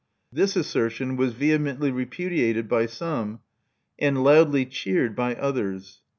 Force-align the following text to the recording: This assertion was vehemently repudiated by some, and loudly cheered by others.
This 0.33 0.55
assertion 0.55 1.15
was 1.15 1.33
vehemently 1.33 1.91
repudiated 1.91 2.67
by 2.67 2.87
some, 2.87 3.41
and 3.99 4.23
loudly 4.23 4.65
cheered 4.65 5.15
by 5.15 5.35
others. 5.35 6.01